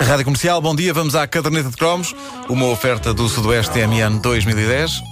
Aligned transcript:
Rádio 0.00 0.24
Comercial, 0.24 0.60
bom 0.60 0.74
dia, 0.74 0.94
vamos 0.94 1.14
à 1.14 1.26
caderneta 1.26 1.68
de 1.68 1.76
cromos, 1.76 2.14
uma 2.48 2.66
oferta 2.66 3.12
do 3.12 3.28
Sudoeste 3.28 3.72
TMN 3.72 4.20
2010. 4.20 5.02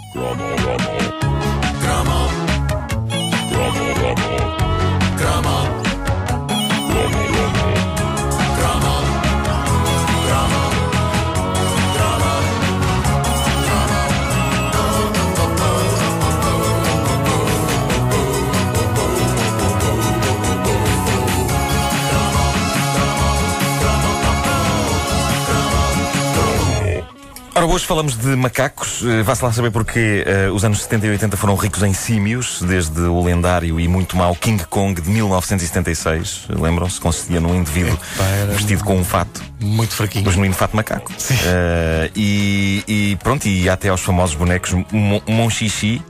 Ora, 27.66 27.74
hoje 27.74 27.84
falamos 27.84 28.16
de 28.16 28.28
macacos. 28.36 29.02
Uh, 29.02 29.24
Vá-se 29.24 29.44
lá 29.44 29.52
saber 29.52 29.72
porque 29.72 30.24
uh, 30.48 30.54
os 30.54 30.64
anos 30.64 30.82
70 30.82 31.06
e 31.06 31.10
80 31.10 31.36
foram 31.36 31.56
ricos 31.56 31.82
em 31.82 31.92
símios, 31.92 32.62
desde 32.62 33.00
o 33.00 33.20
lendário 33.24 33.80
e 33.80 33.88
muito 33.88 34.16
mau 34.16 34.36
King 34.36 34.64
Kong 34.70 35.00
de 35.00 35.10
1976. 35.10 36.44
Lembram-se? 36.48 37.00
Consistia 37.00 37.40
num 37.40 37.56
indivíduo 37.56 37.92
Epá, 38.14 38.52
vestido 38.54 38.84
com 38.84 38.96
um 38.96 39.04
fato, 39.04 39.42
Muito 39.60 39.94
fraquinho. 39.96 40.28
um 40.28 40.32
genuíno 40.32 40.54
fato 40.54 40.76
macaco. 40.76 41.10
Uh, 41.10 42.10
e, 42.14 42.84
e 42.86 43.16
pronto, 43.22 43.46
e 43.48 43.68
até 43.68 43.88
aos 43.88 44.00
famosos 44.00 44.36
bonecos 44.36 44.72
Mon- 44.92 45.22
Monchichi. 45.26 46.00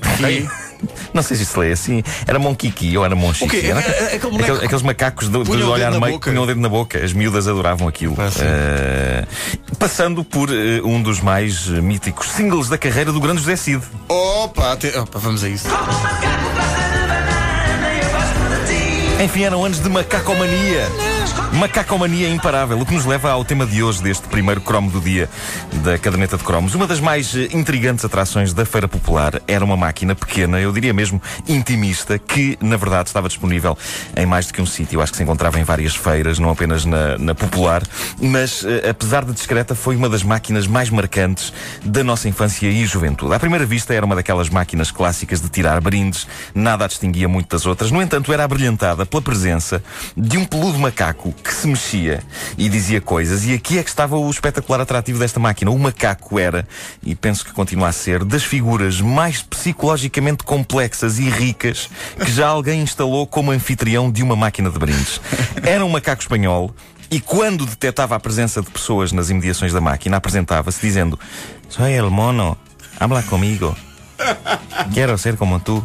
Não 1.12 1.22
sei 1.22 1.36
se 1.36 1.42
isso 1.44 1.58
lê 1.60 1.72
assim. 1.72 2.02
Era 2.26 2.38
Monkiki 2.38 2.96
ou 2.96 3.04
era 3.04 3.14
Monchichi? 3.14 3.44
O 3.44 3.48
quê? 3.48 3.66
Era- 3.68 3.80
É- 3.80 3.84
é- 3.84 4.04
aquele 4.16 4.32
boneco 4.32 4.42
Aquele- 4.52 4.64
aqueles 4.66 4.82
macacos 4.82 5.28
do, 5.28 5.44
olhar 5.70 5.90
meio, 6.00 6.12
boca. 6.14 6.30
punham 6.30 6.44
o 6.44 6.46
dedo 6.46 6.60
na 6.60 6.68
boca. 6.68 6.98
As 7.04 7.12
miúdas 7.12 7.46
adoravam 7.48 7.86
aquilo. 7.88 8.16
Ah. 8.18 8.30
Eh, 8.40 9.24
passando 9.78 10.22
por 10.24 10.48
eh, 10.50 10.80
um 10.84 11.02
dos 11.02 11.20
mais 11.20 11.66
eh, 11.68 11.80
míticos 11.80 12.30
singles 12.30 12.68
da 12.68 12.78
carreira 12.78 13.12
do 13.12 13.20
grande 13.20 13.40
José 13.40 13.56
Cid. 13.56 13.82
Opa, 14.08 14.72
até- 14.72 14.98
opa, 14.98 15.18
vamos 15.18 15.42
a 15.44 15.48
isso. 15.48 15.68
Enfim, 19.22 19.44
eram 19.44 19.64
anos 19.64 19.80
de 19.80 19.88
macacomania. 19.88 20.86
Macacomania 21.52 22.28
imparável, 22.28 22.80
o 22.80 22.86
que 22.86 22.94
nos 22.94 23.04
leva 23.04 23.30
ao 23.30 23.44
tema 23.44 23.66
de 23.66 23.82
hoje, 23.82 24.02
deste 24.02 24.26
primeiro 24.28 24.60
cromo 24.60 24.90
do 24.90 25.00
dia 25.00 25.28
da 25.82 25.98
caderneta 25.98 26.38
de 26.38 26.44
cromos. 26.44 26.74
Uma 26.74 26.86
das 26.86 27.00
mais 27.00 27.34
eh, 27.34 27.48
intrigantes 27.52 28.04
atrações 28.04 28.54
da 28.54 28.64
Feira 28.64 28.88
Popular 28.88 29.42
era 29.46 29.64
uma 29.64 29.76
máquina 29.76 30.14
pequena, 30.14 30.60
eu 30.60 30.72
diria 30.72 30.94
mesmo 30.94 31.20
intimista, 31.48 32.18
que 32.18 32.56
na 32.60 32.76
verdade 32.76 33.08
estava 33.08 33.28
disponível 33.28 33.76
em 34.16 34.24
mais 34.24 34.46
do 34.46 34.54
que 34.54 34.62
um 34.62 34.66
sítio. 34.66 35.02
Acho 35.02 35.12
que 35.12 35.18
se 35.18 35.24
encontrava 35.24 35.60
em 35.60 35.64
várias 35.64 35.94
feiras, 35.94 36.38
não 36.38 36.50
apenas 36.50 36.84
na, 36.84 37.18
na 37.18 37.34
Popular, 37.34 37.82
mas 38.20 38.64
eh, 38.64 38.88
apesar 38.88 39.24
de 39.24 39.32
discreta, 39.32 39.74
foi 39.74 39.96
uma 39.96 40.08
das 40.08 40.22
máquinas 40.22 40.66
mais 40.66 40.88
marcantes 40.88 41.52
da 41.84 42.02
nossa 42.02 42.28
infância 42.28 42.68
e 42.68 42.86
juventude. 42.86 43.34
À 43.34 43.38
primeira 43.40 43.66
vista, 43.66 43.92
era 43.92 44.06
uma 44.06 44.14
daquelas 44.14 44.48
máquinas 44.48 44.90
clássicas 44.90 45.40
de 45.40 45.48
tirar 45.48 45.80
brindes, 45.80 46.26
nada 46.54 46.84
a 46.84 46.88
distinguia 46.88 47.28
muito 47.28 47.50
das 47.50 47.66
outras. 47.66 47.90
No 47.90 48.00
entanto, 48.00 48.32
era 48.32 48.44
abrilhantada 48.44 49.04
pela 49.04 49.20
presença 49.20 49.82
de 50.16 50.38
um 50.38 50.44
peludo 50.44 50.78
macaco 50.78 51.19
que 51.28 51.52
se 51.52 51.66
mexia 51.66 52.22
e 52.56 52.68
dizia 52.68 53.00
coisas. 53.00 53.44
E 53.44 53.52
aqui 53.52 53.78
é 53.78 53.82
que 53.82 53.90
estava 53.90 54.16
o 54.16 54.30
espetacular 54.30 54.80
atrativo 54.80 55.18
desta 55.18 55.38
máquina. 55.38 55.70
O 55.70 55.78
macaco 55.78 56.38
era, 56.38 56.66
e 57.02 57.14
penso 57.14 57.44
que 57.44 57.52
continua 57.52 57.88
a 57.88 57.92
ser, 57.92 58.24
das 58.24 58.42
figuras 58.42 59.00
mais 59.00 59.42
psicologicamente 59.42 60.42
complexas 60.42 61.18
e 61.18 61.28
ricas 61.28 61.90
que 62.24 62.32
já 62.32 62.48
alguém 62.48 62.80
instalou 62.80 63.26
como 63.26 63.50
anfitrião 63.50 64.10
de 64.10 64.22
uma 64.22 64.34
máquina 64.34 64.70
de 64.70 64.78
brindes. 64.78 65.20
Era 65.62 65.84
um 65.84 65.90
macaco 65.90 66.22
espanhol. 66.22 66.74
E 67.10 67.20
quando 67.20 67.66
detectava 67.66 68.14
a 68.14 68.20
presença 68.20 68.62
de 68.62 68.70
pessoas 68.70 69.12
nas 69.12 69.30
imediações 69.30 69.72
da 69.72 69.80
máquina, 69.80 70.16
apresentava-se 70.16 70.80
dizendo: 70.80 71.18
Soy 71.68 71.92
el 71.92 72.08
mono, 72.08 72.56
habla 72.98 73.22
comigo. 73.24 73.76
Quero 74.94 75.18
ser 75.18 75.36
como 75.36 75.58
tu. 75.58 75.84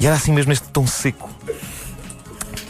E 0.00 0.06
era 0.06 0.16
assim 0.16 0.32
mesmo 0.32 0.52
este 0.52 0.68
tom 0.68 0.86
seco. 0.86 1.30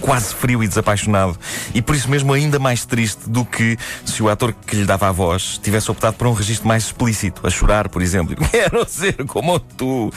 Quase 0.00 0.34
frio 0.34 0.62
e 0.62 0.68
desapaixonado. 0.68 1.38
E 1.74 1.82
por 1.82 1.94
isso 1.94 2.10
mesmo 2.10 2.32
ainda 2.32 2.58
mais 2.58 2.84
triste 2.84 3.28
do 3.28 3.44
que 3.44 3.78
se 4.04 4.22
o 4.22 4.28
ator 4.28 4.52
que 4.52 4.76
lhe 4.76 4.84
dava 4.84 5.08
a 5.08 5.12
voz 5.12 5.58
tivesse 5.62 5.90
optado 5.90 6.16
por 6.16 6.26
um 6.26 6.32
registro 6.32 6.66
mais 6.66 6.84
explícito, 6.84 7.46
a 7.46 7.50
chorar, 7.50 7.88
por 7.88 8.02
exemplo. 8.02 8.36
Quero 8.50 8.88
ser 8.88 9.24
como 9.26 9.58
tu. 9.60 10.12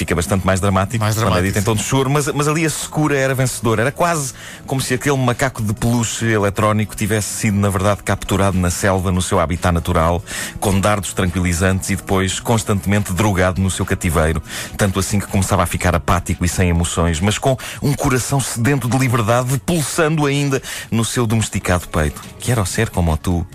Fica 0.00 0.14
bastante 0.14 0.46
mais 0.46 0.60
dramático. 0.60 0.98
Mais 0.98 1.14
quando 1.14 1.24
é 1.24 1.26
dramático, 1.26 1.48
dito 1.48 1.58
em 1.58 1.62
tom 1.62 1.74
de 1.74 1.82
choro, 1.82 2.08
mas, 2.08 2.26
mas 2.28 2.48
ali 2.48 2.64
a 2.64 2.70
secura 2.70 3.18
era 3.18 3.34
vencedora. 3.34 3.82
Era 3.82 3.92
quase 3.92 4.32
como 4.66 4.80
se 4.80 4.94
aquele 4.94 5.18
macaco 5.18 5.62
de 5.62 5.74
peluche 5.74 6.24
eletrónico 6.24 6.96
tivesse 6.96 7.28
sido, 7.28 7.58
na 7.58 7.68
verdade, 7.68 8.02
capturado 8.02 8.56
na 8.56 8.70
selva, 8.70 9.12
no 9.12 9.20
seu 9.20 9.38
habitat 9.38 9.74
natural, 9.74 10.24
com 10.58 10.80
dardos 10.80 11.12
tranquilizantes 11.12 11.90
e 11.90 11.96
depois 11.96 12.40
constantemente 12.40 13.12
drogado 13.12 13.60
no 13.60 13.70
seu 13.70 13.84
cativeiro. 13.84 14.42
Tanto 14.74 14.98
assim 14.98 15.20
que 15.20 15.26
começava 15.26 15.64
a 15.64 15.66
ficar 15.66 15.94
apático 15.94 16.46
e 16.46 16.48
sem 16.48 16.70
emoções, 16.70 17.20
mas 17.20 17.36
com 17.36 17.54
um 17.82 17.92
coração 17.92 18.40
sedento 18.40 18.88
de 18.88 18.96
liberdade, 18.96 19.60
pulsando 19.66 20.24
ainda 20.24 20.62
no 20.90 21.04
seu 21.04 21.26
domesticado 21.26 21.86
peito. 21.88 22.22
Quero 22.38 22.64
ser 22.64 22.88
como 22.88 23.14
tu. 23.18 23.46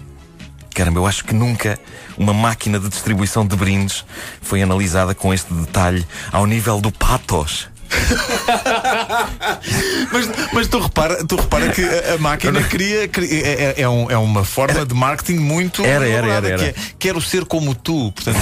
Caramba, 0.75 0.99
eu 0.99 1.07
acho 1.07 1.23
que 1.25 1.33
nunca 1.33 1.79
uma 2.17 2.33
máquina 2.33 2.79
de 2.79 2.87
distribuição 2.89 3.45
de 3.47 3.55
brindes 3.55 4.05
foi 4.41 4.61
analisada 4.61 5.15
com 5.15 5.33
este 5.33 5.51
detalhe 5.53 6.05
ao 6.31 6.45
nível 6.45 6.79
do 6.79 6.91
patos. 6.91 7.67
Mas, 10.11 10.29
mas 10.53 10.67
tu, 10.67 10.79
repara, 10.79 11.23
tu 11.25 11.35
repara 11.35 11.69
que 11.71 11.81
a, 11.83 12.17
máquina 12.17 12.61
cria. 12.63 13.07
cria- 13.07 13.29
é, 13.45 13.73
é- 13.77 13.81
é 13.81 13.89
um- 13.89 14.09
é 14.09 14.17
uma 14.17 14.43
forma 14.43 14.85
de 14.85 14.93
marketing 14.93 15.39
muito. 15.39 15.83
Era, 15.83 16.07
era, 16.07 16.27
era, 16.27 16.47
era. 16.49 16.57
que 16.57 16.65
é, 16.65 16.73
Quero 16.99 17.21
ser 17.21 17.45
como 17.45 17.73
tu. 17.75 18.11
Portanto, 18.11 18.37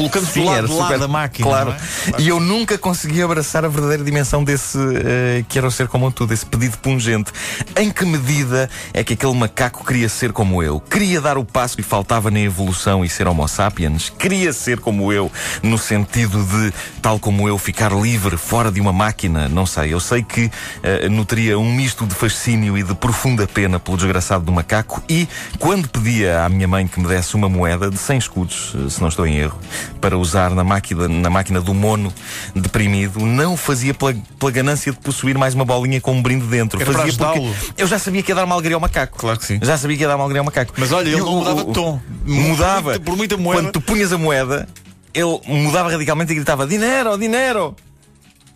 colocando-se 0.00 0.40
do 0.40 0.44
lado 0.44 0.66
de 0.66 0.74
lá 0.74 0.96
da 0.96 1.08
máquina. 1.08 1.48
Claro. 1.48 1.70
é? 1.72 2.20
E 2.20 2.28
eu 2.28 2.40
nunca 2.40 2.78
consegui 2.78 3.22
abraçar 3.22 3.64
a 3.64 3.68
verdadeira 3.68 4.02
dimensão 4.02 4.42
desse 4.42 4.78
eh, 4.78 5.44
quero 5.48 5.70
ser 5.70 5.88
como 5.88 6.10
tu, 6.10 6.26
desse 6.26 6.46
pedido 6.46 6.78
pungente. 6.78 7.30
Em 7.76 7.90
que 7.90 8.04
medida 8.04 8.70
é 8.94 9.04
que 9.04 9.14
aquele 9.14 9.34
macaco 9.34 9.84
queria 9.84 10.08
ser 10.08 10.32
como 10.32 10.62
eu? 10.62 10.80
Queria 10.80 11.20
dar 11.20 11.36
o 11.36 11.44
passo 11.44 11.76
lhe 11.76 11.82
faltava 11.82 12.30
na 12.30 12.40
evolução 12.40 13.04
e 13.04 13.08
ser 13.08 13.28
homo 13.28 13.46
sapiens? 13.46 14.10
Queria 14.10 14.52
ser 14.52 14.80
como 14.80 15.12
eu, 15.12 15.30
no 15.62 15.76
sentido 15.76 16.42
de, 16.44 16.72
tal 17.02 17.18
como 17.18 17.48
eu, 17.48 17.58
ficar 17.58 17.92
livre 17.92 18.36
fora 18.36 18.70
de 18.70 18.80
uma 18.80 18.92
máquina? 18.92 19.48
Não 19.48 19.66
sei. 19.66 19.92
Eu 19.92 20.00
sei 20.00 20.22
que 20.22 20.50
eh, 20.82 21.08
nutria 21.08 21.58
um 21.58 21.74
misto 21.74 22.06
de 22.06 22.14
fascínio 22.14 22.78
e 22.78 22.82
de 22.82 22.94
profunda 22.94 23.46
pena 23.46 23.78
pelo 23.78 23.96
desgraçado 23.96 24.44
do 24.44 24.52
macaco 24.52 25.02
e, 25.08 25.28
quando 25.58 25.88
pedia 25.88 26.44
à 26.44 26.48
minha 26.48 26.68
mãe 26.68 26.86
que 26.86 27.00
me 27.00 27.06
desse 27.06 27.34
uma 27.34 27.48
moeda 27.48 27.90
de 27.90 27.98
100 27.98 28.18
escudos, 28.18 28.72
eh, 28.74 28.88
se 28.88 29.00
não 29.00 29.08
estou 29.08 29.26
em 29.26 29.36
erro, 29.36 29.58
para 30.00 30.16
usar 30.18 30.50
na 30.50 30.64
máquina, 30.64 31.08
na 31.08 31.30
máquina 31.30 31.60
do 31.60 31.72
mono 31.74 32.12
deprimido, 32.54 33.20
não 33.20 33.56
fazia 33.56 33.92
pela, 33.94 34.14
pela 34.38 34.50
ganância 34.50 34.92
de 34.92 34.98
possuir 34.98 35.36
mais 35.38 35.54
uma 35.54 35.64
bolinha 35.64 36.00
com 36.00 36.12
um 36.12 36.22
brinde 36.22 36.46
dentro. 36.46 36.80
Era 36.80 36.92
fazia 36.92 37.12
porque 37.12 37.40
eu 37.76 37.86
já 37.86 37.98
sabia 37.98 38.22
que 38.22 38.30
ia 38.30 38.34
dar 38.34 38.44
uma 38.44 38.54
alegria 38.54 38.76
ao 38.76 38.80
macaco. 38.80 39.18
Claro 39.18 39.38
que 39.38 39.44
sim. 39.46 39.58
Já 39.62 39.76
sabia 39.78 39.96
que 39.96 40.02
ia 40.02 40.08
dar 40.08 40.16
uma 40.16 40.24
alegria 40.24 40.40
ao 40.40 40.44
macaco. 40.44 40.72
Mas 40.76 40.92
olha, 40.92 41.08
ele 41.08 41.18
não 41.20 41.36
mudava 41.36 41.64
de 41.64 41.72
tom. 41.72 42.00
Mudava. 42.26 42.80
Por 42.82 42.92
muita- 42.92 43.04
por 43.04 43.16
muita 43.16 43.36
moeda. 43.36 43.62
Quando 43.62 43.72
tu 43.72 43.80
punhas 43.80 44.12
a 44.12 44.18
moeda, 44.18 44.68
ele 45.14 45.40
mudava 45.46 45.90
radicalmente 45.90 46.32
e 46.32 46.34
gritava: 46.34 46.66
Dinheiro, 46.66 47.16
dinheiro! 47.18 47.74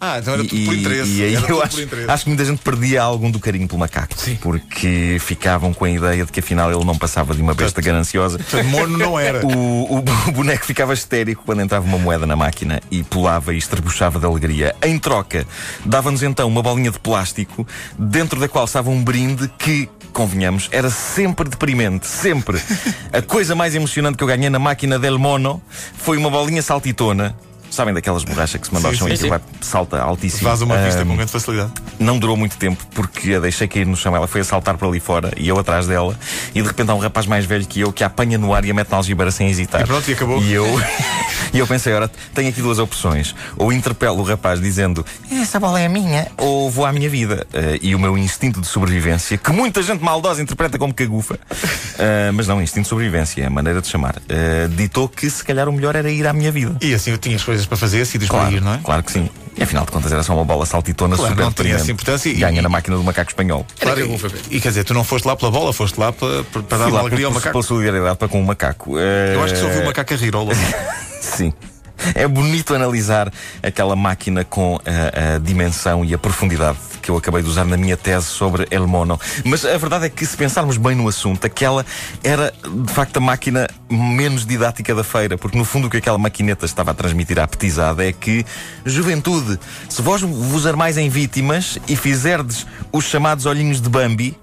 Ah, 0.04 0.18
então 0.18 0.34
era 0.34 0.44
tudo 0.44 0.64
por 0.64 0.74
E- 0.74 0.80
interesse. 0.80 1.10
E, 1.12 1.22
aí 1.24 1.34
eu 1.34 1.62
acho, 1.62 1.78
acho 2.08 2.24
que 2.24 2.28
muita 2.30 2.44
gente 2.44 2.58
perdia 2.62 3.02
algum 3.02 3.30
do 3.30 3.38
carinho 3.40 3.66
pelo 3.66 3.78
macaco. 3.80 4.14
Sim. 4.18 4.36
Porque 4.40 5.16
ficavam 5.20 5.72
com 5.72 5.84
a 5.84 5.90
ideia 5.90 6.24
de 6.26 6.30
que 6.32 6.40
afinal 6.40 6.70
ele 6.70 6.84
não 6.84 6.96
passava 6.96 7.34
de 7.34 7.40
uma 7.40 7.54
besta 7.54 7.80
gananciosa. 7.80 8.38
Portanto, 8.38 8.66
mono 8.68 8.98
não 8.98 9.18
era. 9.18 9.40
O, 9.46 9.98
o- 9.98 10.04
o 10.28 10.32
boneco 10.32 10.64
ficava 10.66 10.92
histérico 10.94 11.42
quando 11.44 11.60
entrava 11.62 11.86
uma 11.86 11.98
moeda 11.98 12.26
na 12.26 12.36
máquina 12.36 12.80
e 12.90 13.02
pulava 13.02 13.54
e 13.54 13.58
estrebuchava 13.58 14.18
de 14.18 14.26
alegria. 14.26 14.74
Em 14.82 14.98
troca, 14.98 15.46
dava-nos 15.84 16.22
então 16.22 16.48
uma 16.48 16.62
bolinha 16.62 16.90
de 16.90 16.98
plástico 16.98 17.66
dentro 17.98 18.38
da 18.40 18.48
qual 18.48 18.64
estava 18.64 18.90
um 18.90 19.02
brinde 19.02 19.48
que, 19.58 19.88
convenhamos, 20.12 20.68
era 20.70 20.90
sempre 20.90 21.48
deprimente. 21.48 22.06
Sempre. 22.06 22.60
A 23.12 23.20
coisa 23.22 23.54
mais 23.54 23.74
emocionante 23.74 24.16
que 24.16 24.22
eu 24.24 24.28
ganhei 24.28 24.48
na 24.50 24.58
máquina 24.58 24.98
del 24.98 25.18
mono 25.18 25.62
foi 25.96 26.16
uma 26.16 26.30
bolinha 26.30 26.62
saltitona. 26.62 27.36
Sabem 27.74 27.92
daquelas 27.92 28.22
borrachas 28.22 28.60
que 28.60 28.68
se 28.68 28.72
manda 28.72 28.86
ao 28.86 28.94
chão 28.94 29.08
sim, 29.08 29.14
e 29.14 29.16
sim. 29.16 29.28
vai, 29.28 29.40
salta 29.60 30.00
altíssimo. 30.00 30.48
Faz 30.48 30.62
uma 30.62 30.76
vista 30.78 31.02
Ahm, 31.02 31.08
com 31.08 31.16
grande 31.16 31.32
facilidade. 31.32 31.72
não 31.98 32.18
durou 32.20 32.36
muito 32.36 32.56
tempo 32.56 32.80
porque 32.94 33.34
a 33.34 33.40
deixei 33.40 33.66
cair 33.66 33.84
no 33.84 33.96
chão. 33.96 34.14
Ela 34.14 34.28
foi 34.28 34.42
a 34.42 34.44
saltar 34.44 34.76
para 34.76 34.86
ali 34.86 35.00
fora 35.00 35.32
e 35.36 35.48
eu 35.48 35.58
atrás 35.58 35.88
dela. 35.88 36.16
E 36.54 36.62
de 36.62 36.68
repente 36.68 36.90
há 36.92 36.94
um 36.94 36.98
rapaz 37.00 37.26
mais 37.26 37.44
velho 37.44 37.66
que 37.66 37.80
eu 37.80 37.92
que 37.92 38.04
a 38.04 38.06
apanha 38.06 38.38
no 38.38 38.54
ar 38.54 38.64
e 38.64 38.70
a 38.70 38.74
mete 38.74 38.90
na 38.92 38.98
algibeira 38.98 39.32
sem 39.32 39.48
hesitar. 39.48 39.80
E 39.80 39.84
pronto, 39.86 40.08
e 40.08 40.14
acabou. 40.14 40.40
E 40.40 40.52
eu, 40.52 40.64
E 41.54 41.58
eu 41.60 41.68
pensei, 41.68 41.92
ora, 41.92 42.10
tenho 42.34 42.48
aqui 42.48 42.60
duas 42.60 42.80
opções. 42.80 43.32
Ou 43.56 43.72
interpelo 43.72 44.18
o 44.18 44.22
rapaz 44.24 44.60
dizendo 44.60 45.06
essa 45.30 45.60
bola 45.60 45.80
é 45.80 45.88
minha, 45.88 46.26
ou 46.36 46.68
vou 46.68 46.84
à 46.84 46.92
minha 46.92 47.08
vida. 47.08 47.46
Uh, 47.54 47.78
e 47.80 47.94
o 47.94 47.98
meu 47.98 48.18
instinto 48.18 48.60
de 48.60 48.66
sobrevivência, 48.66 49.38
que 49.38 49.52
muita 49.52 49.80
gente 49.80 50.02
maldosa 50.02 50.42
interpreta 50.42 50.76
como 50.80 50.92
cagufa, 50.92 51.34
uh, 51.34 52.32
mas 52.34 52.48
não, 52.48 52.60
instinto 52.60 52.82
de 52.82 52.88
sobrevivência, 52.88 53.42
é 53.42 53.46
a 53.46 53.50
maneira 53.50 53.80
de 53.80 53.86
chamar, 53.86 54.16
uh, 54.16 54.68
ditou 54.70 55.08
que 55.08 55.30
se 55.30 55.44
calhar 55.44 55.68
o 55.68 55.72
melhor 55.72 55.94
era 55.94 56.10
ir 56.10 56.26
à 56.26 56.32
minha 56.32 56.50
vida. 56.50 56.76
E 56.82 56.92
assim 56.92 57.12
eu 57.12 57.18
tinha 57.18 57.36
as 57.36 57.44
coisas 57.44 57.64
para 57.66 57.76
fazer, 57.76 58.04
sítios 58.04 58.28
claro, 58.28 58.46
para 58.46 58.56
ir, 58.56 58.60
não 58.60 58.74
é? 58.74 58.80
Claro 58.82 59.04
que 59.04 59.12
sim. 59.12 59.30
E 59.56 59.62
afinal 59.62 59.84
de 59.84 59.92
contas 59.92 60.10
era 60.10 60.24
só 60.24 60.34
uma 60.34 60.44
bola 60.44 60.66
saltitona 60.66 61.14
claro, 61.14 61.30
super 61.30 61.44
não 61.44 61.52
tinha 61.52 61.76
essa 61.76 61.92
importância. 61.92 62.28
E, 62.28 62.34
ganha 62.34 62.60
na 62.60 62.68
máquina 62.68 62.96
do 62.96 63.04
macaco 63.04 63.30
espanhol. 63.30 63.64
Claro, 63.78 64.00
e, 64.00 64.56
e, 64.56 64.60
quer 64.60 64.70
dizer, 64.70 64.82
tu 64.82 64.92
não 64.92 65.04
foste 65.04 65.24
lá 65.24 65.36
pela 65.36 65.52
bola, 65.52 65.72
foste 65.72 66.00
lá 66.00 66.12
para, 66.12 66.42
para 66.42 66.78
dar 66.78 66.88
uma 66.88 66.98
alegria 66.98 67.26
ao 67.26 67.32
macaco. 67.32 67.52
Pela 67.52 67.62
solidariedade 67.62 68.16
para 68.16 68.26
com 68.26 68.40
o 68.40 68.44
macaco. 68.44 68.98
Eu 68.98 69.44
acho 69.44 69.54
que 69.54 69.60
só 69.60 69.66
ouvi 69.66 69.78
o 69.78 69.86
macaco 69.86 70.12
a 70.12 70.16
rir 70.16 70.34
ao 70.34 70.42
longo. 70.42 70.56
sim. 71.24 71.52
É 72.14 72.26
bonito 72.26 72.74
analisar 72.74 73.32
aquela 73.62 73.96
máquina 73.96 74.44
com 74.44 74.78
a, 74.84 75.34
a, 75.34 75.38
dimensão 75.38 76.04
e 76.04 76.12
a 76.12 76.18
profundidade 76.18 76.78
que 77.00 77.10
eu 77.10 77.16
acabei 77.16 77.42
de 77.42 77.48
usar 77.48 77.64
na 77.64 77.76
minha 77.76 77.96
tese 77.96 78.26
sobre 78.26 78.66
El 78.70 78.86
Mono. 78.86 79.20
Mas 79.44 79.64
a 79.64 79.76
verdade 79.76 80.06
é 80.06 80.08
que, 80.08 80.24
se 80.24 80.36
pensarmos 80.36 80.76
bem 80.76 80.94
no 80.94 81.06
assunto, 81.06 81.46
aquela 81.46 81.84
era 82.22 82.52
de 82.64 82.92
facto 82.92 83.18
a 83.18 83.20
máquina 83.20 83.68
menos 83.90 84.46
didática 84.46 84.94
da 84.94 85.04
feira, 85.04 85.36
porque 85.36 85.56
no 85.56 85.64
fundo 85.64 85.86
o 85.86 85.90
que 85.90 85.98
aquela 85.98 86.16
maquineta 86.16 86.64
estava 86.64 86.92
a 86.92 86.94
transmitir 86.94 87.38
à 87.38 87.46
petizada 87.46 88.04
é 88.04 88.12
que, 88.12 88.44
juventude, 88.86 89.58
se 89.88 90.00
vós 90.00 90.22
vos 90.22 90.66
armais 90.66 90.96
em 90.96 91.08
vítimas 91.10 91.78
e 91.86 91.94
fizerdes 91.94 92.66
os 92.90 93.04
chamados 93.04 93.44
olhinhos 93.44 93.82
de 93.82 93.88
Bambi, 93.88 94.36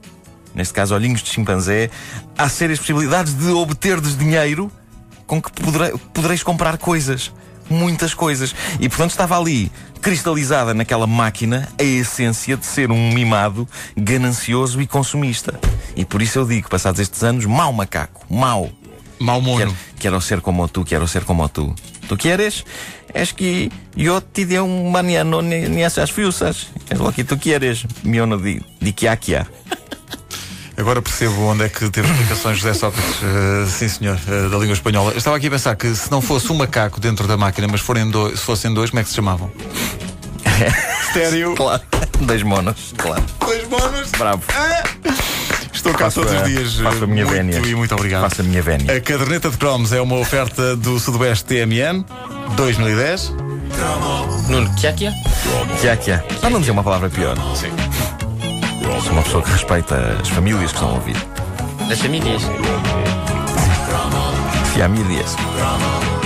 neste 0.53 0.73
caso 0.73 0.93
olhinhos 0.93 1.23
de 1.23 1.29
chimpanzé, 1.29 1.89
há 2.37 2.47
sérias 2.47 2.77
possibilidades 2.77 3.33
de 3.33 3.49
obterdes 3.49 4.15
dinheiro 4.15 4.71
com 5.31 5.41
que 5.41 5.49
podereis 6.13 6.43
comprar 6.43 6.77
coisas 6.77 7.31
muitas 7.69 8.13
coisas. 8.13 8.53
E 8.81 8.89
portanto 8.89 9.11
estava 9.11 9.39
ali, 9.39 9.71
cristalizada 10.01 10.73
naquela 10.73 11.07
máquina, 11.07 11.69
a 11.79 11.83
essência 11.83 12.57
de 12.57 12.65
ser 12.65 12.91
um 12.91 13.13
mimado, 13.13 13.65
ganancioso 13.95 14.81
e 14.81 14.85
consumista. 14.85 15.57
E 15.95 16.03
por 16.03 16.21
isso 16.21 16.39
eu 16.39 16.45
digo, 16.45 16.69
passados 16.69 16.99
estes 16.99 17.23
anos, 17.23 17.45
mau 17.45 17.71
macaco, 17.71 18.25
mau. 18.29 18.69
Mau 19.21 19.39
mono. 19.39 19.57
Quero, 19.57 19.77
quero 19.99 20.21
ser 20.21 20.41
como 20.41 20.67
tu, 20.67 20.83
quero 20.83 21.07
ser 21.07 21.23
como 21.23 21.47
tu. 21.47 21.73
Tu 22.09 22.17
queres? 22.17 22.65
Es 23.13 23.31
que 23.31 23.71
eu 23.95 24.19
te 24.19 24.43
dei 24.43 24.59
um 24.59 24.89
maniano 24.89 25.41
nessas 25.41 26.09
fiusas. 26.09 26.67
É 26.89 26.97
o 26.97 27.09
que 27.13 27.23
tu 27.23 27.37
queres, 27.37 27.85
miono 28.03 28.37
de, 28.37 28.61
de 28.81 28.91
quiaquia. 28.91 29.47
Agora 30.81 30.99
percebo 30.99 31.43
onde 31.43 31.63
é 31.63 31.69
que 31.69 31.87
teve 31.91 32.09
explicações 32.09 32.57
José 32.57 32.73
Sócrates, 32.73 33.21
uh, 33.21 33.67
sim 33.69 33.87
senhor, 33.87 34.17
uh, 34.27 34.49
da 34.49 34.57
língua 34.57 34.73
espanhola. 34.73 35.11
Eu 35.11 35.17
estava 35.19 35.37
aqui 35.37 35.45
a 35.45 35.51
pensar 35.51 35.75
que 35.75 35.93
se 35.93 36.09
não 36.09 36.21
fosse 36.21 36.51
um 36.51 36.55
macaco 36.55 36.99
dentro 36.99 37.27
da 37.27 37.37
máquina, 37.37 37.67
mas 37.69 37.81
forem 37.81 38.09
dois, 38.09 38.39
se 38.39 38.45
fossem 38.45 38.73
dois, 38.73 38.89
como 38.89 38.99
é 38.99 39.03
que 39.03 39.09
se 39.09 39.15
chamavam? 39.15 39.51
Estéreo. 41.05 41.53
Claro. 41.55 41.83
Dois 42.21 42.41
monos, 42.41 42.95
claro. 42.97 43.23
Dois 43.41 43.69
monos? 43.69 44.09
Bravo. 44.17 44.41
Ah! 44.55 44.83
Estou 45.71 45.93
cá 45.93 46.05
faço 46.05 46.21
todos 46.21 46.33
os 46.33 46.47
dias. 46.47 46.75
Faço 46.77 47.03
a 47.03 47.07
minha 47.07 47.25
muito, 47.25 47.37
vénia. 47.37 47.59
E 47.59 47.75
muito 47.75 47.93
obrigado. 47.93 48.23
Faço 48.23 48.41
a 48.41 48.43
minha 48.43 48.63
vénia. 48.63 48.97
A 48.97 48.99
caderneta 48.99 49.51
de 49.51 49.57
cromos 49.57 49.93
é 49.93 50.01
uma 50.01 50.15
oferta 50.17 50.75
do 50.75 50.99
Sudoeste 50.99 51.45
TMN 51.45 52.03
2010. 52.55 53.35
Nuno, 54.49 54.73
que 54.75 54.91
que? 54.93 55.11
Que 55.79 55.97
que 55.97 56.11
é? 56.11 56.17
Para 56.17 56.49
não 56.49 56.59
dizer 56.59 56.71
uma 56.71 56.83
palavra 56.83 57.07
pior. 57.07 57.37
Sim. 57.55 57.69
Sou 58.99 59.13
uma 59.13 59.23
pessoa 59.23 59.43
que 59.43 59.51
respeita 59.51 60.17
as 60.21 60.29
famílias 60.29 60.71
que 60.71 60.75
estão 60.75 60.89
a 60.89 60.93
ouvir. 60.93 61.15
As 61.91 61.99
famílias. 61.99 62.41
Famílias. 64.77 66.20